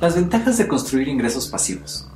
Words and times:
Las 0.00 0.16
ventajas 0.16 0.58
de 0.58 0.66
construir 0.66 1.06
ingresos 1.06 1.48
pasivos. 1.48 2.08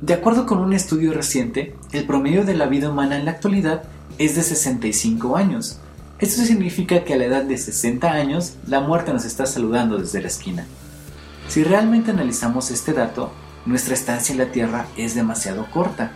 De 0.00 0.14
acuerdo 0.14 0.46
con 0.46 0.58
un 0.58 0.72
estudio 0.72 1.12
reciente, 1.12 1.74
el 1.90 2.06
promedio 2.06 2.44
de 2.44 2.54
la 2.54 2.66
vida 2.66 2.88
humana 2.88 3.18
en 3.18 3.24
la 3.24 3.32
actualidad 3.32 3.82
es 4.18 4.36
de 4.36 4.42
65 4.42 5.36
años. 5.36 5.78
Esto 6.20 6.42
significa 6.42 7.04
que 7.04 7.14
a 7.14 7.16
la 7.16 7.24
edad 7.24 7.42
de 7.42 7.58
60 7.58 8.12
años, 8.12 8.54
la 8.68 8.80
muerte 8.80 9.12
nos 9.12 9.24
está 9.24 9.44
saludando 9.44 9.98
desde 9.98 10.20
la 10.20 10.28
esquina. 10.28 10.66
Si 11.48 11.64
realmente 11.64 12.12
analizamos 12.12 12.70
este 12.70 12.92
dato, 12.92 13.32
nuestra 13.66 13.94
estancia 13.94 14.32
en 14.32 14.38
la 14.38 14.52
Tierra 14.52 14.86
es 14.96 15.16
demasiado 15.16 15.66
corta. 15.72 16.12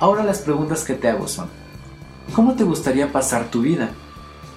Ahora 0.00 0.24
las 0.24 0.40
preguntas 0.40 0.82
que 0.82 0.94
te 0.94 1.08
hago 1.08 1.28
son, 1.28 1.48
¿cómo 2.34 2.54
te 2.54 2.64
gustaría 2.64 3.12
pasar 3.12 3.48
tu 3.50 3.62
vida? 3.62 3.90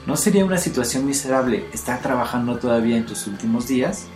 ¿No 0.08 0.18
sería 0.18 0.46
una 0.46 0.58
situación 0.58 1.06
miserable 1.06 1.66
estar 1.74 2.02
trabajando 2.02 2.58
todavía 2.58 2.98
en 2.98 3.06
tus 3.06 3.28
últimos 3.28 3.68
días? 3.68 4.08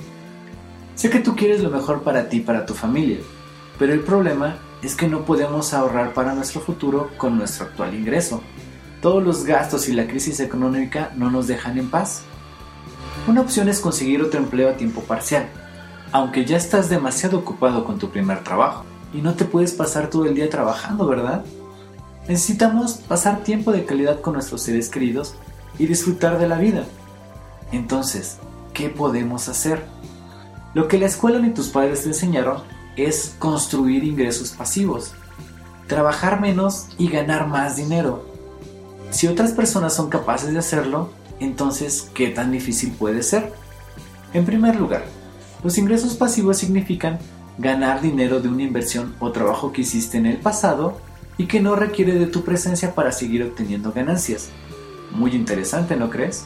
Sé 1.00 1.10
que 1.10 1.20
tú 1.20 1.34
quieres 1.34 1.64
lo 1.64 1.70
mejor 1.70 2.02
para 2.02 2.28
ti 2.28 2.38
y 2.38 2.42
para 2.42 2.66
tu 2.66 2.74
familia, 2.74 3.20
pero 3.78 3.94
el 3.94 4.02
problema 4.02 4.58
es 4.82 4.98
que 4.98 5.08
no 5.08 5.24
podemos 5.24 5.74
ahorrar 5.74 6.14
para 6.14 6.34
nuestro 6.34 6.60
futuro 6.60 7.10
con 7.16 7.38
nuestro 7.38 7.68
actual 7.68 7.96
ingreso. 7.96 8.42
Todos 9.02 9.24
los 9.24 9.46
gastos 9.46 9.88
y 9.88 9.94
la 9.94 10.08
crisis 10.08 10.42
económica 10.42 11.14
no 11.16 11.32
nos 11.32 11.48
dejan 11.48 11.78
en 11.78 11.90
paz. 11.90 12.24
Una 13.30 13.40
opción 13.40 13.70
es 13.70 13.80
conseguir 13.80 14.22
otro 14.22 14.42
empleo 14.42 14.68
a 14.68 14.76
tiempo 14.76 15.00
parcial, 15.00 15.48
aunque 16.12 16.44
ya 16.44 16.58
estás 16.58 16.90
demasiado 16.90 17.38
ocupado 17.38 17.86
con 17.86 17.98
tu 17.98 18.10
primer 18.10 18.44
trabajo 18.44 18.84
y 19.14 19.22
no 19.22 19.36
te 19.36 19.46
puedes 19.46 19.72
pasar 19.72 20.10
todo 20.10 20.26
el 20.26 20.36
día 20.36 20.50
trabajando, 20.50 21.08
¿verdad? 21.08 21.46
Necesitamos 22.28 22.96
pasar 22.96 23.46
tiempo 23.46 23.72
de 23.72 23.86
calidad 23.86 24.20
con 24.20 24.34
nuestros 24.34 24.64
seres 24.64 24.90
queridos 24.90 25.36
y 25.78 25.86
disfrutar 25.86 26.38
de 26.40 26.50
la 26.50 26.58
vida. 26.58 26.84
Entonces, 27.72 28.38
¿qué 28.74 28.90
podemos 28.90 29.48
hacer? 29.48 29.98
Lo 30.74 30.88
que 30.88 31.00
la 31.00 31.08
escuela 31.08 31.40
ni 31.40 31.52
tus 31.52 31.70
padres 31.70 32.04
te 32.04 32.10
enseñaron 32.10 32.62
es 32.96 33.36
construir 33.40 34.04
ingresos 34.04 34.52
pasivos, 34.52 35.14
trabajar 35.88 36.40
menos 36.40 36.88
y 36.98 37.10
ganar 37.10 37.48
más 37.48 37.76
dinero. 37.76 38.24
Si 39.10 39.28
otras 39.28 39.54
personas 39.54 39.96
son 39.96 40.10
capaces 40.10 40.54
de 40.54 40.60
hacerlo, 40.60 41.10
entonces, 41.40 42.12
¿qué 42.14 42.30
tan 42.30 42.52
difícil 42.52 42.92
puede 42.92 43.24
ser? 43.24 43.52
En 44.34 44.46
primer 44.46 44.76
lugar, 44.76 45.06
los 45.64 45.78
ingresos 45.78 46.14
pasivos 46.16 46.58
significan 46.58 47.18
ganar 47.58 48.02
dinero 48.02 48.40
de 48.40 48.50
una 48.50 48.64
inversión 48.64 49.16
o 49.20 49.32
trabajo 49.32 49.72
que 49.72 49.82
hiciste 49.82 50.18
en 50.18 50.28
el 50.28 50.38
pasado 50.38 51.00
y 51.38 51.48
que 51.48 51.62
no 51.62 51.76
requiere 51.76 52.14
de 52.14 52.28
tu 52.28 52.44
presencia 52.44 52.94
para 52.94 53.12
seguir 53.12 53.44
obteniendo 53.44 53.92
ganancias. 53.92 54.50
Muy 55.12 55.32
interesante, 55.32 55.96
¿no 55.96 56.10
crees? 56.10 56.46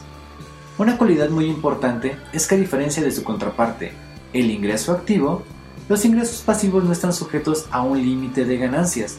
Una 0.78 0.96
cualidad 0.96 1.28
muy 1.28 1.46
importante 1.46 2.16
es 2.32 2.46
que 2.46 2.54
a 2.54 2.58
diferencia 2.58 3.02
de 3.02 3.12
su 3.12 3.22
contraparte, 3.22 3.92
el 4.34 4.50
ingreso 4.50 4.92
activo, 4.92 5.42
los 5.88 6.04
ingresos 6.04 6.42
pasivos 6.42 6.84
no 6.84 6.92
están 6.92 7.12
sujetos 7.12 7.66
a 7.70 7.82
un 7.82 8.02
límite 8.02 8.44
de 8.44 8.58
ganancias. 8.58 9.16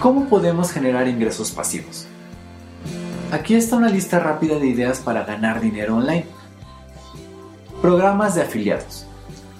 ¿Cómo 0.00 0.28
podemos 0.28 0.72
generar 0.72 1.06
ingresos 1.06 1.52
pasivos? 1.52 2.06
Aquí 3.30 3.54
está 3.54 3.76
una 3.76 3.88
lista 3.88 4.18
rápida 4.18 4.58
de 4.58 4.66
ideas 4.66 4.98
para 4.98 5.24
ganar 5.24 5.60
dinero 5.60 5.96
online. 5.96 6.26
Programas 7.80 8.34
de 8.34 8.42
afiliados. 8.42 9.06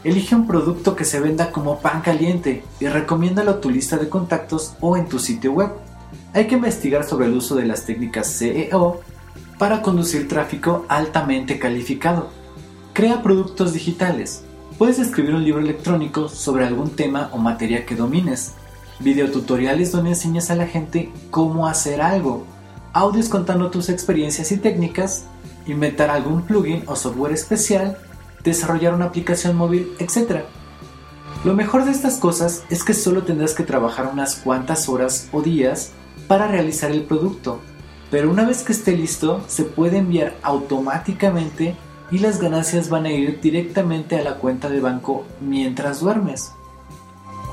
Elige 0.03 0.34
un 0.34 0.47
producto 0.47 0.97
que 0.97 1.05
se 1.05 1.20
venda 1.20 1.53
como 1.53 1.78
pan 1.78 2.00
caliente 2.00 2.64
y 2.80 2.86
recomiéndalo 2.86 3.53
a 3.53 3.60
tu 3.60 3.70
lista 3.70 3.98
de 3.98 4.08
contactos 4.08 4.75
o 4.80 4.97
en 4.97 5.08
tu 5.08 5.19
sitio 5.19 5.53
web. 5.53 5.70
Hay 6.33 6.47
que 6.47 6.56
investigar 6.56 7.05
sobre 7.05 7.27
el 7.27 7.34
uso 7.34 7.55
de 7.55 7.66
las 7.66 7.84
técnicas 7.84 8.36
CEO 8.38 9.00
para 9.58 9.83
conducir 9.83 10.27
tráfico 10.27 10.86
altamente 10.88 11.58
calificado 11.58 12.41
Crea 12.92 13.22
productos 13.22 13.72
digitales. 13.72 14.44
Puedes 14.76 14.98
escribir 14.98 15.34
un 15.34 15.44
libro 15.44 15.62
electrónico 15.62 16.28
sobre 16.28 16.66
algún 16.66 16.90
tema 16.90 17.30
o 17.32 17.38
materia 17.38 17.86
que 17.86 17.96
domines. 17.96 18.52
Videotutoriales 18.98 19.92
donde 19.92 20.10
enseñas 20.10 20.50
a 20.50 20.56
la 20.56 20.66
gente 20.66 21.10
cómo 21.31 21.66
hacer 21.66 22.02
algo. 22.02 22.44
Audios 22.92 23.31
contando 23.31 23.70
tus 23.70 23.88
experiencias 23.88 24.52
y 24.52 24.58
técnicas. 24.58 25.25
Inventar 25.66 26.10
algún 26.10 26.42
plugin 26.42 26.82
o 26.86 26.94
software 26.94 27.32
especial. 27.32 27.97
Desarrollar 28.44 28.92
una 28.92 29.06
aplicación 29.06 29.56
móvil, 29.56 29.94
etc. 29.98 30.42
Lo 31.44 31.54
mejor 31.54 31.86
de 31.86 31.92
estas 31.92 32.19
cosas 32.19 32.62
es 32.69 32.84
que 32.84 32.92
solo 32.92 33.22
tendrás 33.22 33.54
que 33.54 33.64
trabajar 33.64 34.10
unas 34.12 34.36
cuantas 34.36 34.91
horas 34.91 35.31
o 35.32 35.41
días 35.41 35.92
para 36.28 36.47
realizar 36.47 36.91
el 36.91 37.04
producto, 37.04 37.60
pero 38.10 38.31
una 38.31 38.44
vez 38.44 38.62
que 38.62 38.72
esté 38.72 38.94
listo 38.94 39.42
se 39.48 39.64
puede 39.64 39.97
enviar 39.97 40.36
automáticamente 40.42 41.75
y 42.12 42.19
las 42.19 42.39
ganancias 42.39 42.91
van 42.91 43.06
a 43.06 43.11
ir 43.11 43.41
directamente 43.41 44.19
a 44.19 44.23
la 44.23 44.34
cuenta 44.34 44.69
de 44.69 44.81
banco 44.81 45.25
mientras 45.41 46.00
duermes. 46.00 46.53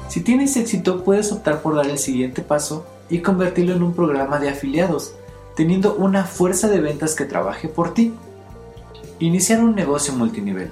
Si 0.10 0.20
tienes 0.20 0.58
éxito 0.58 1.04
puedes 1.06 1.32
optar 1.32 1.62
por 1.62 1.76
dar 1.76 1.88
el 1.88 1.98
siguiente 1.98 2.42
paso 2.42 2.86
y 3.10 3.20
convertirlo 3.20 3.74
en 3.74 3.84
un 3.84 3.94
programa 3.94 4.38
de 4.38 4.50
afiliados, 4.50 5.16
teniendo 5.56 5.96
una 5.96 6.26
fuerza 6.26 6.68
de 6.68 6.82
ventas 6.82 7.16
que 7.16 7.24
trabaje 7.26 7.70
por 7.70 7.94
ti. 7.94 8.14
Iniciar 9.20 9.64
un 9.64 9.76
negocio 9.76 10.14
multinivel. 10.14 10.72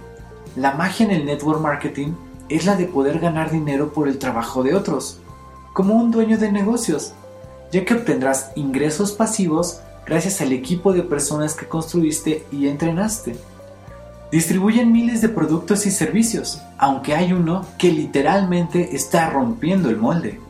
La 0.58 0.74
magia 0.74 1.06
en 1.06 1.12
el 1.12 1.26
network 1.26 1.62
marketing 1.62 2.14
es 2.50 2.66
la 2.66 2.76
de 2.76 2.86
poder 2.88 3.20
ganar 3.20 3.52
dinero 3.52 3.94
por 3.94 4.10
el 4.10 4.18
trabajo 4.18 4.64
de 4.64 4.76
otros, 4.76 5.20
como 5.72 5.96
un 5.96 6.12
dueño 6.12 6.38
de 6.38 6.52
negocios, 6.52 7.14
ya 7.72 7.86
que 7.86 7.94
obtendrás 7.94 8.52
ingresos 8.56 9.14
pasivos 9.14 9.80
gracias 10.06 10.42
al 10.42 10.52
equipo 10.52 10.92
de 10.92 11.04
personas 11.04 11.54
que 11.54 11.68
construiste 11.68 12.46
y 12.52 12.68
entrenaste. 12.68 13.38
Distribuyen 14.32 14.92
miles 14.92 15.22
de 15.22 15.30
productos 15.30 15.86
y 15.86 15.92
servicios, 15.92 16.62
aunque 16.78 17.16
hay 17.16 17.32
uno 17.32 17.66
que 17.78 17.94
literalmente 17.94 18.94
está 18.94 19.30
rompiendo 19.30 19.90
el 19.90 19.96
molde. 19.96 20.42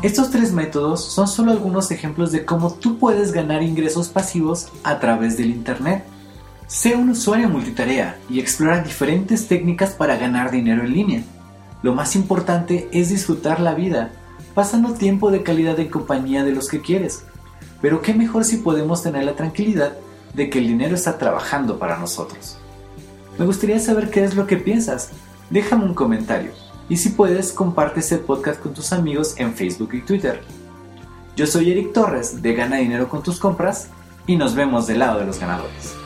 Estos 0.00 0.30
tres 0.30 0.52
métodos 0.52 1.04
son 1.04 1.28
solo 1.28 1.52
algunos 1.52 1.90
ejemplos 1.90 2.32
de 2.32 2.46
cómo 2.46 2.72
tú 2.72 2.96
puedes 2.98 3.32
ganar 3.32 3.62
ingresos 3.62 4.08
pasivos 4.08 4.68
a 4.82 4.98
través 4.98 5.36
del 5.36 5.50
Internet. 5.50 6.04
Sé 6.68 6.96
un 6.96 7.10
usuario 7.10 7.50
multitarea 7.50 8.18
y 8.30 8.40
explora 8.40 8.82
diferentes 8.82 9.46
técnicas 9.46 9.90
para 9.90 10.16
ganar 10.16 10.50
dinero 10.50 10.82
en 10.82 10.94
línea. 10.94 11.22
Lo 11.82 11.92
más 11.94 12.16
importante 12.16 12.88
es 12.92 13.10
disfrutar 13.10 13.60
la 13.60 13.74
vida, 13.74 14.12
pasando 14.54 14.94
tiempo 14.94 15.30
de 15.30 15.42
calidad 15.42 15.78
en 15.80 15.90
compañía 15.90 16.44
de 16.44 16.52
los 16.52 16.68
que 16.68 16.80
quieres. 16.80 17.24
Pero 17.82 18.00
qué 18.00 18.14
mejor 18.14 18.46
si 18.46 18.56
podemos 18.56 19.02
tener 19.02 19.24
la 19.24 19.36
tranquilidad 19.36 19.98
de 20.32 20.48
que 20.48 20.60
el 20.60 20.68
dinero 20.68 20.94
está 20.94 21.18
trabajando 21.18 21.78
para 21.78 21.98
nosotros. 21.98 22.56
Me 23.38 23.46
gustaría 23.46 23.78
saber 23.78 24.10
qué 24.10 24.24
es 24.24 24.34
lo 24.34 24.46
que 24.46 24.56
piensas. 24.56 25.10
Déjame 25.50 25.84
un 25.84 25.94
comentario. 25.94 26.52
Y 26.88 26.96
si 26.96 27.10
puedes, 27.10 27.52
comparte 27.52 28.00
este 28.00 28.18
podcast 28.18 28.60
con 28.60 28.74
tus 28.74 28.92
amigos 28.92 29.34
en 29.38 29.54
Facebook 29.54 29.94
y 29.94 30.02
Twitter. 30.02 30.42
Yo 31.36 31.46
soy 31.46 31.70
Eric 31.70 31.92
Torres 31.92 32.42
de 32.42 32.54
Gana 32.54 32.76
Dinero 32.76 33.08
con 33.08 33.22
tus 33.22 33.38
compras 33.38 33.88
y 34.26 34.36
nos 34.36 34.54
vemos 34.54 34.86
del 34.86 34.98
lado 34.98 35.20
de 35.20 35.26
los 35.26 35.38
ganadores. 35.38 35.99